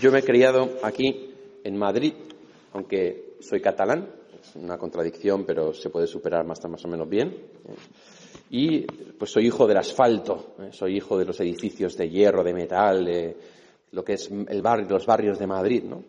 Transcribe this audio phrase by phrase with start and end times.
[0.00, 1.30] Yo me he criado aquí
[1.64, 2.12] en Madrid,
[2.72, 4.10] aunque soy catalán,
[4.40, 7.34] es una contradicción, pero se puede superar más, o menos bien.
[8.50, 10.68] Y pues soy hijo del asfalto, ¿eh?
[10.72, 13.36] soy hijo de los edificios de hierro, de metal, de
[13.92, 16.04] lo que es el barrio, los barrios de Madrid, ¿no?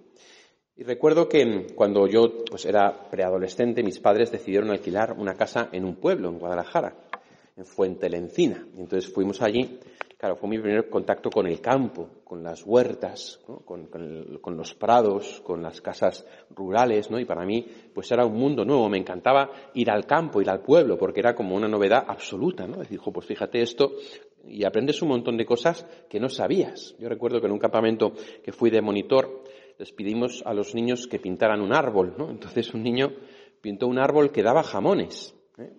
[0.76, 5.86] Y recuerdo que cuando yo pues, era preadolescente, mis padres decidieron alquilar una casa en
[5.86, 6.94] un pueblo, en Guadalajara,
[7.56, 8.68] en Fuente Lencina.
[8.76, 9.80] Y entonces fuimos allí
[10.18, 15.62] Claro, fue mi primer contacto con el campo, con las huertas, con, los prados, con
[15.62, 17.20] las casas rurales, ¿no?
[17.20, 17.64] Y para mí,
[17.94, 18.90] pues era un mundo nuevo.
[18.90, 22.78] Me encantaba ir al campo, ir al pueblo, porque era como una novedad absoluta, ¿no?
[22.78, 23.92] Decir, pues fíjate esto,
[24.48, 26.96] y aprendes un montón de cosas que no sabías.
[26.98, 28.14] Yo recuerdo que en un campamento
[28.44, 29.44] que fui de monitor,
[29.78, 32.32] les pedimos a los niños que pintaran un árbol, ¿no?
[32.32, 33.14] Entonces un niño
[33.62, 35.36] pintó un árbol que daba jamones.
[35.60, 35.70] ¿eh?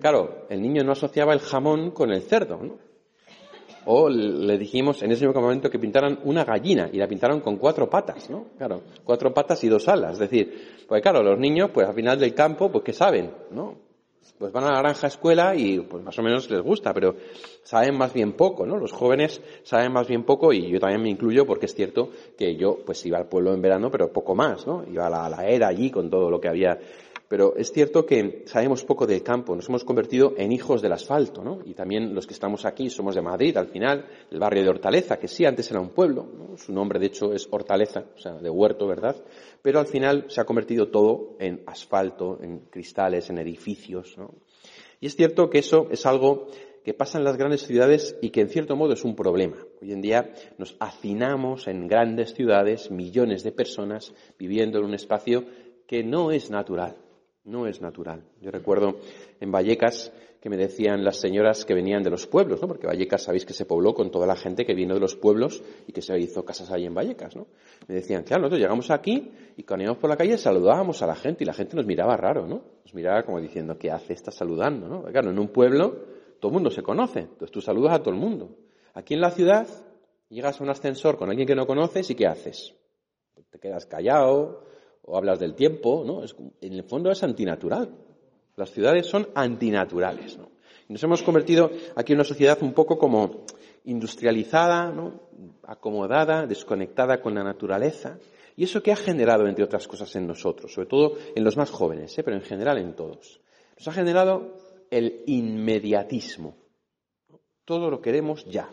[0.00, 2.87] claro, el niño no asociaba el jamón con el cerdo, ¿no?
[3.90, 7.56] O le dijimos en ese mismo momento que pintaran una gallina y la pintaron con
[7.56, 8.48] cuatro patas, ¿no?
[8.58, 10.12] Claro, cuatro patas y dos alas.
[10.12, 13.30] Es decir, pues claro, los niños, pues al final del campo, pues ¿qué saben?
[13.50, 13.76] ¿No?
[14.38, 17.16] Pues van a la granja escuela y pues más o menos les gusta, pero
[17.62, 18.76] saben más bien poco, ¿no?
[18.76, 22.56] Los jóvenes saben más bien poco y yo también me incluyo porque es cierto que
[22.56, 24.84] yo pues iba al pueblo en verano, pero poco más, ¿no?
[24.86, 26.78] Iba a la, a la era allí con todo lo que había
[27.28, 31.44] pero es cierto que sabemos poco del campo, nos hemos convertido en hijos del asfalto,
[31.44, 31.60] ¿no?
[31.64, 35.18] Y también los que estamos aquí somos de Madrid, al final, el barrio de Hortaleza,
[35.18, 38.48] que sí, antes era un pueblo, su nombre de hecho es Hortaleza, o sea, de
[38.48, 39.14] huerto, ¿verdad?
[39.60, 44.34] Pero al final se ha convertido todo en asfalto, en cristales, en edificios, ¿no?
[45.00, 46.48] Y es cierto que eso es algo
[46.82, 49.58] que pasa en las grandes ciudades y que en cierto modo es un problema.
[49.82, 55.44] Hoy en día nos hacinamos en grandes ciudades, millones de personas viviendo en un espacio
[55.86, 56.96] que no es natural
[57.48, 58.22] no es natural.
[58.40, 59.00] Yo recuerdo
[59.40, 62.68] en Vallecas que me decían las señoras que venían de los pueblos, ¿no?
[62.68, 65.62] Porque Vallecas sabéis que se pobló con toda la gente que vino de los pueblos
[65.86, 67.48] y que se hizo casas ahí en Vallecas, ¿no?
[67.88, 71.16] Me decían, claro, nosotros llegamos aquí y cuando íbamos por la calle saludábamos a la
[71.16, 72.62] gente y la gente nos miraba raro, ¿no?
[72.84, 74.12] Nos miraba como diciendo, ¿qué hace?
[74.12, 75.02] Está saludando, ¿no?
[75.04, 78.20] claro, en un pueblo todo el mundo se conoce, entonces tú saludas a todo el
[78.20, 78.56] mundo.
[78.94, 79.66] Aquí en la ciudad
[80.28, 82.74] llegas a un ascensor con alguien que no conoces y ¿qué haces?
[83.50, 84.62] Te quedas callado,
[85.08, 86.22] o hablas del tiempo, ¿no?
[86.60, 87.90] en el fondo es antinatural.
[88.56, 90.50] Las ciudades son antinaturales, ¿no?
[90.88, 93.44] Y nos hemos convertido aquí en una sociedad un poco como
[93.84, 94.92] industrializada,
[95.64, 98.18] acomodada, desconectada con la naturaleza.
[98.56, 100.72] ¿Y eso qué ha generado, entre otras cosas, en nosotros?
[100.72, 102.22] Sobre todo en los más jóvenes, ¿eh?
[102.22, 103.40] pero en general en todos.
[103.76, 104.56] Nos ha generado
[104.90, 106.56] el inmediatismo.
[107.64, 108.68] Todo lo queremos ya.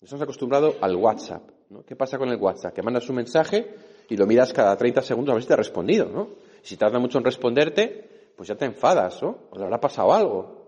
[0.00, 1.50] Nos hemos acostumbrado al WhatsApp.
[1.70, 1.82] ¿no?
[1.82, 2.74] ¿Qué pasa con el WhatsApp?
[2.74, 3.74] Que mandas un mensaje
[4.08, 6.30] y lo miras cada 30 segundos a ver si te ha respondido, ¿no?
[6.62, 9.38] Si tarda mucho en responderte, pues ya te enfadas, ¿no?
[9.50, 10.62] O le habrá pasado algo.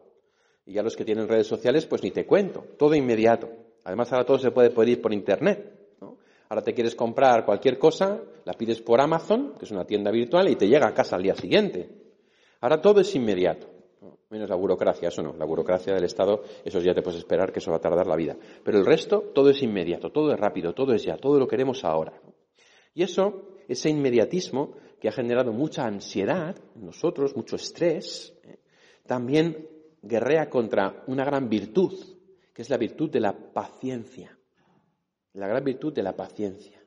[0.66, 3.48] Y ya los que tienen redes sociales, pues ni te cuento, todo inmediato.
[3.84, 6.16] Además ahora todo se puede pedir por internet, ¿no?
[6.48, 10.48] Ahora te quieres comprar cualquier cosa, la pides por Amazon, que es una tienda virtual,
[10.48, 11.90] y te llega a casa al día siguiente.
[12.60, 13.68] Ahora todo es inmediato.
[14.30, 15.34] Menos la burocracia, eso no.
[15.34, 18.16] La burocracia del Estado, eso ya te puedes esperar que eso va a tardar la
[18.16, 18.36] vida.
[18.64, 21.84] Pero el resto, todo es inmediato, todo es rápido, todo es ya, todo lo queremos
[21.84, 22.14] ahora.
[22.94, 28.60] Y eso, ese inmediatismo que ha generado mucha ansiedad en nosotros, mucho estrés, ¿eh?
[29.06, 29.68] también
[30.00, 31.92] guerrea contra una gran virtud,
[32.52, 34.38] que es la virtud de la paciencia.
[35.34, 36.80] La gran virtud de la paciencia.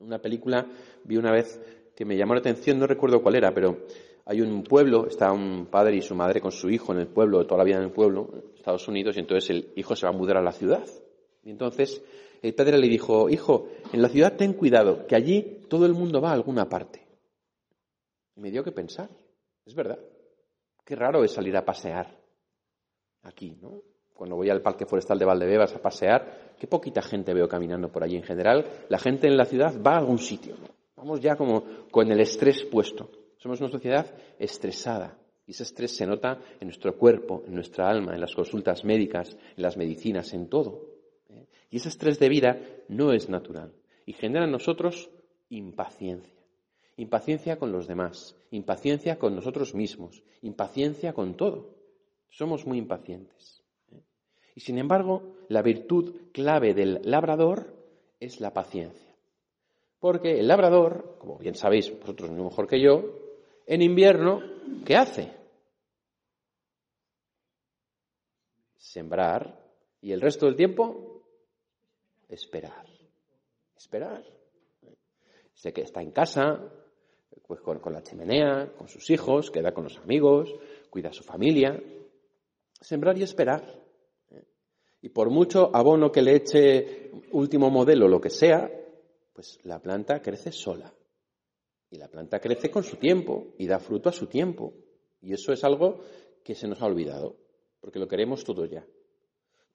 [0.00, 0.66] Una película
[1.04, 1.60] vi una vez
[1.94, 3.86] que me llamó la atención, no recuerdo cuál era, pero
[4.24, 7.46] hay un pueblo, está un padre y su madre con su hijo en el pueblo,
[7.46, 10.16] toda la vida en el pueblo, Estados Unidos, y entonces el hijo se va a
[10.16, 10.84] mudar a la ciudad.
[11.42, 12.02] Y entonces
[12.42, 16.20] el padre le dijo, hijo, en la ciudad ten cuidado, que allí todo el mundo
[16.20, 17.06] va a alguna parte.
[18.36, 19.08] Y me dio que pensar,
[19.64, 19.98] es verdad.
[20.84, 22.18] Qué raro es salir a pasear
[23.22, 23.82] aquí, ¿no?
[24.14, 28.02] Cuando voy al Parque Forestal de Valdebebas a pasear, qué poquita gente veo caminando por
[28.02, 28.16] allí.
[28.16, 30.56] En general, la gente en la ciudad va a algún sitio.
[30.96, 33.10] Vamos ya como con el estrés puesto.
[33.36, 35.16] Somos una sociedad estresada.
[35.46, 39.36] Y ese estrés se nota en nuestro cuerpo, en nuestra alma, en las consultas médicas,
[39.56, 40.87] en las medicinas, en todo.
[41.70, 43.72] Y ese estrés de vida no es natural
[44.06, 45.10] y genera en nosotros
[45.50, 46.38] impaciencia.
[46.96, 51.74] Impaciencia con los demás, impaciencia con nosotros mismos, impaciencia con todo.
[52.30, 53.62] Somos muy impacientes.
[53.92, 54.02] ¿eh?
[54.56, 57.74] Y sin embargo, la virtud clave del labrador
[58.18, 59.14] es la paciencia.
[60.00, 63.02] Porque el labrador, como bien sabéis vosotros mucho mejor que yo,
[63.66, 64.40] en invierno,
[64.84, 65.32] ¿qué hace?
[68.76, 69.58] Sembrar.
[70.00, 71.17] Y el resto del tiempo,
[72.28, 72.86] esperar.
[73.76, 74.24] Esperar.
[75.54, 76.72] Sé que está en casa,
[77.46, 80.54] pues con, la chimenea, con sus hijos, queda con los amigos,
[80.90, 81.82] cuida a su familia.
[82.80, 83.64] Sembrar y esperar.
[85.00, 88.70] Y por mucho abono que le eche último modelo, lo que sea,
[89.32, 90.92] pues la planta crece sola.
[91.90, 94.74] Y la planta crece con su tiempo y da fruto a su tiempo.
[95.20, 96.00] Y eso es algo
[96.44, 97.36] que se nos ha olvidado,
[97.80, 98.86] porque lo queremos todo ya.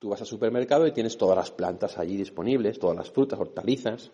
[0.04, 4.12] Tú vas al supermercado y tienes todas las plantas allí disponibles, todas las frutas, hortalizas,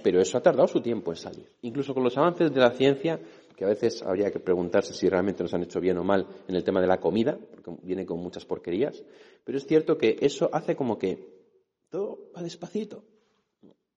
[0.00, 1.50] pero eso ha tardado su tiempo en salir.
[1.62, 3.18] Incluso con los avances de la ciencia,
[3.56, 6.54] que a veces habría que preguntarse si realmente nos han hecho bien o mal en
[6.54, 9.02] el tema de la comida, porque viene con muchas porquerías,
[9.42, 11.18] pero es cierto que eso hace como que
[11.90, 13.02] todo va despacito,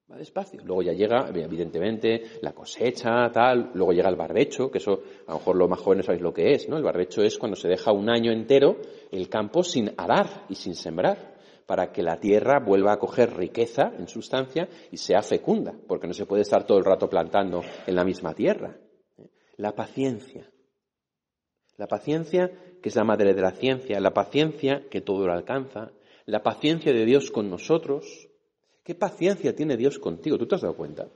[0.09, 0.62] va despacio.
[0.63, 5.38] Luego ya llega, evidentemente, la cosecha, tal, luego llega el barbecho, que eso a lo
[5.39, 6.77] mejor los más jóvenes sabéis lo que es, ¿no?
[6.77, 8.77] El barbecho es cuando se deja un año entero
[9.12, 13.92] el campo sin arar y sin sembrar para que la tierra vuelva a coger riqueza
[14.00, 17.95] en sustancia y sea fecunda, porque no se puede estar todo el rato plantando en
[17.95, 18.77] la misma tierra.
[19.57, 20.50] La paciencia.
[21.75, 22.50] La paciencia,
[22.81, 25.92] que es la madre de la ciencia, la paciencia que todo lo alcanza,
[26.25, 28.26] la paciencia de Dios con nosotros.
[28.88, 30.38] ¿Qué paciencia tiene Dios contigo?
[30.38, 31.10] ¿Tú te has dado cuenta?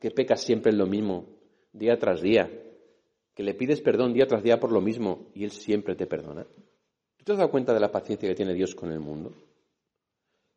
[0.00, 1.24] Que pecas siempre en lo mismo,
[1.72, 2.50] día tras día,
[3.36, 6.44] que le pides perdón día tras día por lo mismo y Él siempre te perdona.
[7.18, 9.32] ¿Tú te has dado cuenta de la paciencia que tiene Dios con el mundo?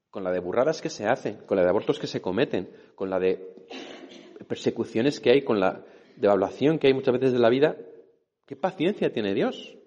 [0.10, 3.12] Con la de burradas que se hacen, con la de abortos que se cometen, con
[3.12, 3.68] la de
[4.48, 5.86] persecuciones que hay, con la
[6.16, 7.78] de evaluación que hay muchas veces de la vida,
[8.48, 9.78] ¿qué paciencia tiene Dios?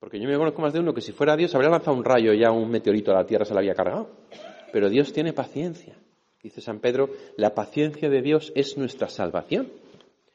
[0.00, 2.32] Porque yo me conozco más de uno que si fuera Dios habría lanzado un rayo
[2.32, 4.10] ya un meteorito a la tierra se la había cargado.
[4.72, 5.96] Pero Dios tiene paciencia.
[6.42, 9.72] Dice San Pedro, la paciencia de Dios es nuestra salvación.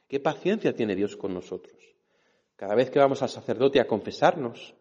[0.08, 1.76] ¿Qué paciencia tiene Dios con nosotros?
[2.56, 4.76] Cada vez que vamos al sacerdote a confesarnos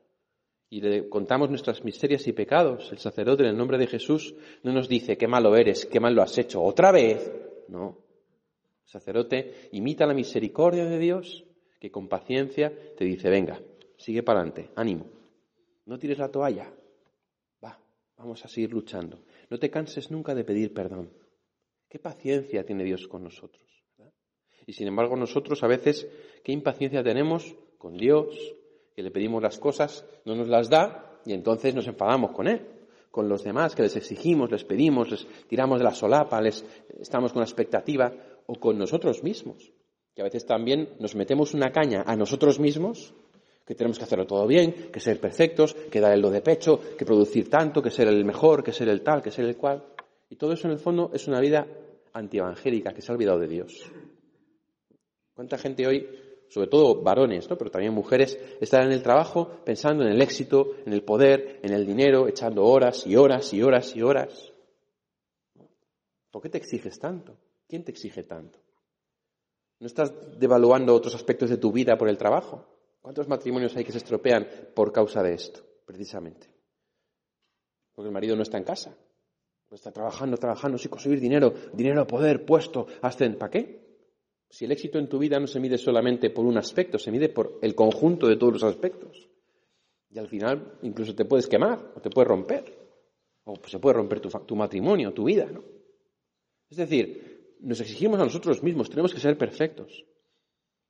[0.69, 4.73] y le contamos nuestras miserias y pecados, el sacerdote en el nombre de Jesús no
[4.73, 7.32] nos dice qué malo eres, qué mal lo has hecho, otra vez.
[7.69, 7.99] No,
[8.85, 11.44] sacerdote imita la misericordia de Dios
[11.79, 13.61] que con paciencia te dice, venga,
[13.96, 15.06] sigue para adelante, ánimo,
[15.87, 16.73] no tires la toalla,
[17.64, 17.79] va,
[18.19, 21.12] vamos a seguir luchando, no te canses nunca de pedir perdón.
[21.88, 23.69] ¿Qué paciencia tiene Dios con nosotros?
[24.67, 26.06] Y sin embargo nosotros a veces,
[26.44, 28.55] ¿qué impaciencia tenemos con Dios?
[28.94, 32.67] Que le pedimos las cosas, no nos las da y entonces nos enfadamos con Él
[33.11, 36.64] con los demás, que les exigimos, les pedimos, les tiramos de la solapa, les
[37.00, 38.12] estamos con la expectativa
[38.46, 39.73] o con nosotros mismos.
[40.14, 43.14] Que a veces también nos metemos una caña a nosotros mismos,
[43.70, 46.81] que tenemos que hacerlo todo bien, que ser perfectos, que dar el lo de pecho,
[46.99, 49.81] que producir tanto, que ser el mejor, que ser el tal, que ser el cual.
[50.28, 51.69] Y todo eso en el fondo es una vida
[52.12, 53.88] antievangélica que se ha olvidado de Dios.
[55.32, 56.05] ¿Cuánta gente hoy,
[56.49, 57.56] sobre todo varones, ¿no?
[57.56, 61.72] pero también mujeres, están en el trabajo pensando en el éxito, en el poder, en
[61.72, 64.52] el dinero, echando horas y horas y horas y horas?
[66.32, 67.37] ¿Por qué te exiges tanto?
[67.69, 68.58] ¿Quién te exige tanto?
[69.78, 72.80] ¿No estás devaluando otros aspectos de tu vida por el trabajo?
[73.00, 76.49] ¿Cuántos matrimonios hay que se estropean por causa de esto, precisamente?
[77.94, 78.97] Porque el marido no está en casa.
[79.70, 83.81] está trabajando, trabajando, sin conseguir dinero, dinero, poder, puesto, hasta ¿Para qué?
[84.50, 87.29] Si el éxito en tu vida no se mide solamente por un aspecto, se mide
[87.29, 89.29] por el conjunto de todos los aspectos.
[90.11, 92.64] Y al final incluso te puedes quemar o te puedes romper.
[93.44, 95.62] O se puede romper tu, tu matrimonio, tu vida, ¿no?
[96.69, 100.05] Es decir, nos exigimos a nosotros mismos, tenemos que ser perfectos.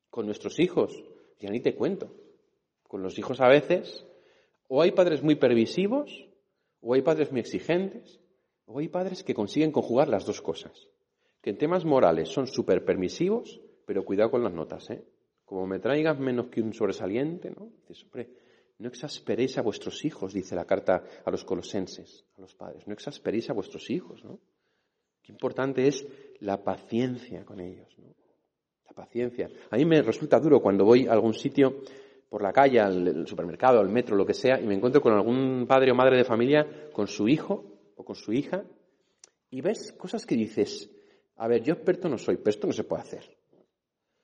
[0.08, 1.04] Con nuestros hijos,
[1.40, 2.14] ya ni te cuento.
[2.84, 4.06] Con los hijos a veces,
[4.68, 6.28] o hay padres muy permisivos,
[6.80, 8.20] o hay padres muy exigentes,
[8.66, 10.88] o hay padres que consiguen conjugar las dos cosas.
[11.40, 15.04] Que en temas morales son súper permisivos, pero cuidado con las notas, ¿eh?
[15.44, 17.72] Como me traigas menos que un sobresaliente, ¿no?
[17.88, 18.30] Dices, hombre,
[18.78, 22.86] no exasperéis a vuestros hijos, dice la carta a los colosenses, a los padres.
[22.86, 24.38] No exasperéis a vuestros hijos, ¿no?
[25.22, 26.06] Qué importante es
[26.38, 27.88] la paciencia con ellos.
[27.98, 28.14] ¿no?
[28.90, 29.48] La paciencia.
[29.70, 31.82] A mí me resulta duro cuando voy a algún sitio,
[32.28, 35.64] por la calle, al supermercado, al metro, lo que sea, y me encuentro con algún
[35.68, 38.64] padre o madre de familia con su hijo o con su hija,
[39.48, 40.90] y ves cosas que dices,
[41.36, 43.36] a ver, yo experto no soy, pero esto no se puede hacer.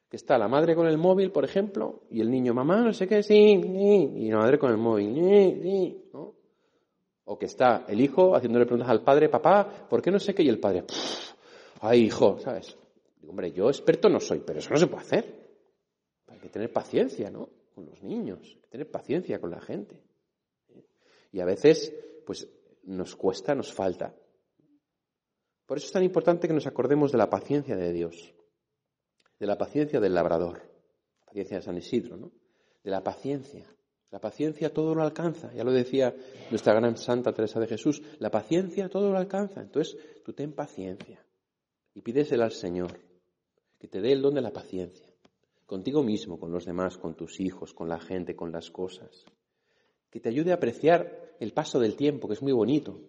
[0.08, 3.06] Que está la madre con el móvil, por ejemplo, y el niño, mamá, no sé
[3.06, 5.14] qué, sí, y la madre con el móvil,
[5.62, 6.34] sí, ¿no?
[7.24, 10.42] O que está el hijo haciéndole preguntas al padre, papá, ¿por qué no sé qué?
[10.42, 10.84] Y el padre,
[11.80, 12.76] ay, hijo, ¿sabes?
[13.16, 15.46] Digo, hombre, yo experto no soy, pero eso no se puede hacer.
[16.28, 17.48] Hay que tener paciencia, ¿no?
[17.74, 20.02] Con los niños, hay que tener paciencia con la gente.
[21.32, 21.92] Y a veces,
[22.24, 22.48] pues,
[22.84, 24.14] nos cuesta, nos falta.
[25.66, 28.34] Por eso es tan importante que nos acordemos de la paciencia de Dios,
[29.38, 30.62] de la paciencia del labrador,
[31.20, 32.32] la paciencia de San Isidro, ¿no?
[32.84, 33.66] De la paciencia,
[34.10, 36.14] la paciencia todo lo alcanza, ya lo decía
[36.50, 39.60] nuestra gran Santa Teresa de Jesús, la paciencia todo lo alcanza.
[39.60, 41.26] Entonces, tú ten paciencia
[41.92, 43.00] y pídesela al Señor,
[43.78, 45.06] que te dé el don de la paciencia,
[45.66, 49.24] contigo mismo, con los demás, con tus hijos, con la gente, con las cosas,
[50.10, 53.00] que te ayude a apreciar el paso del tiempo, que es muy bonito,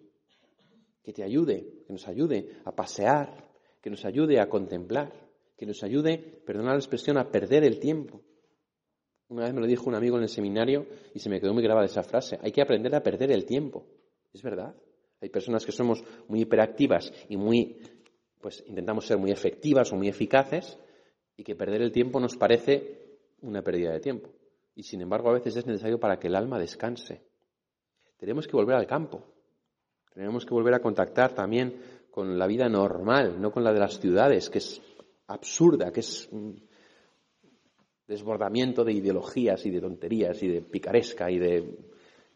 [1.02, 3.48] que te ayude, que nos ayude a pasear,
[3.80, 5.12] que nos ayude a contemplar,
[5.56, 8.22] que nos ayude, perdona la expresión, a perder el tiempo.
[9.28, 11.62] Una vez me lo dijo un amigo en el seminario y se me quedó muy
[11.62, 12.38] grabada esa frase.
[12.42, 13.86] Hay que aprender a perder el tiempo.
[14.32, 14.74] Es verdad.
[15.20, 17.78] Hay personas que somos muy hiperactivas y muy,
[18.40, 20.78] pues intentamos ser muy efectivas o muy eficaces
[21.36, 24.30] y que perder el tiempo nos parece una pérdida de tiempo.
[24.74, 27.22] Y sin embargo a veces es necesario para que el alma descanse.
[28.16, 29.24] Tenemos que volver al campo.
[30.12, 31.80] Tenemos que volver a contactar también
[32.10, 34.80] con la vida normal, no con la de las ciudades, que es
[35.28, 36.28] absurda, que es
[38.06, 41.78] desbordamiento de ideologías y de tonterías y de picaresca y de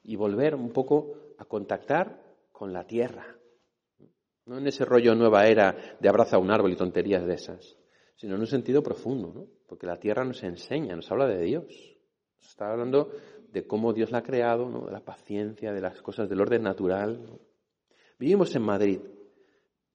[0.04, 3.37] y volver un poco a contactar con la tierra.
[4.47, 7.79] No en ese rollo nueva era de abraza un árbol y tonterías de esas,
[8.17, 9.47] sino en un sentido profundo, ¿no?
[9.67, 11.65] Porque la tierra nos enseña, nos habla de Dios.
[12.41, 13.11] Nos está hablando
[13.53, 14.87] de cómo Dios la ha creado, ¿no?
[14.87, 17.39] de la paciencia, de las cosas del orden natural.
[18.19, 19.01] Vivimos en Madrid,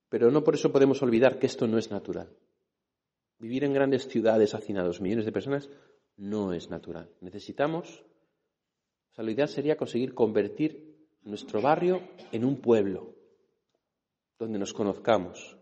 [0.10, 2.30] pero no por eso podemos olvidar que esto no es natural.
[3.40, 5.70] Vivir en grandes ciudades hacinados millones de personas
[6.16, 7.10] no es natural.
[7.22, 8.04] Necesitamos,
[9.12, 12.02] o sea, la idea sería conseguir convertir nuestro barrio
[12.32, 13.17] en un pueblo,
[14.38, 15.58] donde nos conozcamos,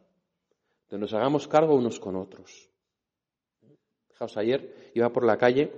[0.89, 2.69] donde nos hagamos cargo unos con otros.
[4.09, 5.71] Fijaos, ayer iba por la calle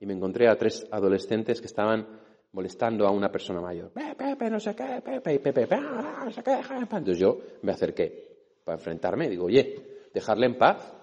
[0.00, 2.20] y me encontré a tres adolescentes que estaban
[2.52, 3.92] molestando a una persona mayor.
[3.92, 6.60] Pepe, no sé qué, Pepe, Pepe, no sé qué.
[6.80, 8.32] Entonces yo me acerqué
[8.64, 10.94] para enfrentarme y digo, oye, dejarle en paz.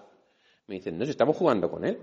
[0.66, 1.98] Me dicen, no, si estamos jugando con él.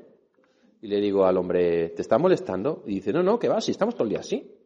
[0.82, 2.84] Y le digo al hombre, ¿te está molestando?
[2.86, 4.57] Y dice, no, no, que va, si estamos todo el día así.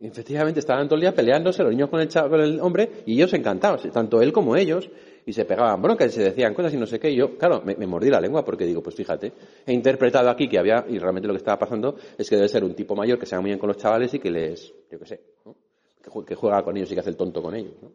[0.00, 3.14] Y efectivamente estaban todo el día peleándose los niños con el, con el hombre y
[3.14, 4.90] ellos encantados, tanto él como ellos,
[5.26, 7.10] y se pegaban broncas y se decían cosas y no sé qué.
[7.10, 9.32] Y yo, claro, me, mordí la lengua porque digo, pues fíjate,
[9.66, 12.64] he interpretado aquí que había, y realmente lo que estaba pasando es que debe ser
[12.64, 14.98] un tipo mayor que se va muy bien con los chavales y que les, yo
[14.98, 15.20] qué sé,
[16.26, 17.74] que, juega con ellos y que hace el tonto con ellos.
[17.82, 17.92] ¿no?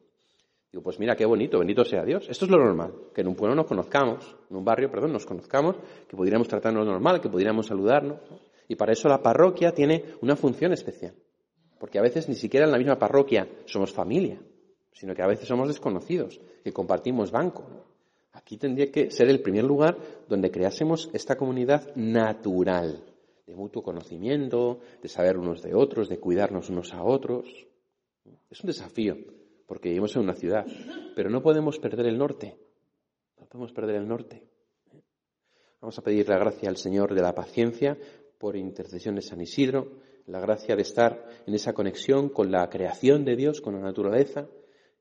[0.71, 2.27] Digo, pues mira, qué bonito, bendito sea Dios.
[2.29, 5.25] Esto es lo normal, que en un pueblo nos conozcamos, en un barrio, perdón, nos
[5.25, 5.75] conozcamos,
[6.07, 8.19] que pudiéramos tratarnos normal, que pudiéramos saludarnos.
[8.67, 11.15] Y para eso la parroquia tiene una función especial.
[11.79, 14.39] Porque a veces ni siquiera en la misma parroquia somos familia,
[14.91, 17.65] sino que a veces somos desconocidos, que compartimos banco.
[18.33, 23.03] Aquí tendría que ser el primer lugar donde creásemos esta comunidad natural,
[23.47, 27.47] de mutuo conocimiento, de saber unos de otros, de cuidarnos unos a otros.
[28.49, 29.17] Es un desafío,
[29.65, 30.65] porque vivimos en una ciudad,
[31.15, 32.57] pero no podemos perder el norte.
[33.39, 34.43] No podemos perder el norte.
[35.81, 37.97] Vamos a pedir la gracia al Señor de la paciencia
[38.37, 39.93] por intercesión de San Isidro,
[40.29, 44.47] la gracia de estar en esa conexión con la creación de Dios, con la naturaleza,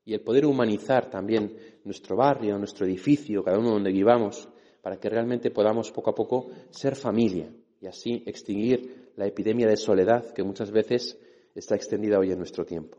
[0.05, 1.55] y el poder humanizar también
[1.85, 4.49] nuestro barrio, nuestro edificio, cada uno donde vivamos,
[4.81, 9.77] para que realmente podamos poco a poco ser familia y así extinguir la epidemia de
[9.77, 11.19] soledad que muchas veces
[11.55, 12.97] está extendida hoy en nuestro tiempo.